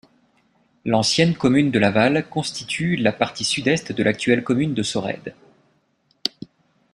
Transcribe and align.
L'ancienne 0.83 1.35
commune 1.35 1.69
de 1.69 1.77
La 1.77 1.91
Vall 1.91 2.25
constitue 2.27 2.95
la 2.95 3.11
partie 3.13 3.43
sud-est 3.43 3.91
de 3.91 4.01
l'actuelle 4.01 4.43
commune 4.43 4.73
de 4.73 4.81
Sorède. 4.81 5.35